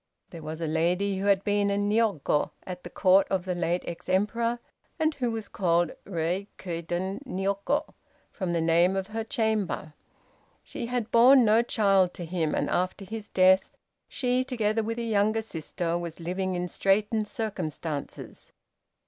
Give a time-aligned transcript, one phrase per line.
[0.31, 3.83] There was a lady who had been a Niogo at the Court of the late
[3.85, 4.57] ex Emperor,
[4.97, 7.93] and who was called Reikeiden Niogo,
[8.31, 9.93] from the name of her chamber.
[10.63, 13.61] She had borne no child to him, and after his death
[14.07, 18.51] she, together with a younger sister, was living in straitened circumstances.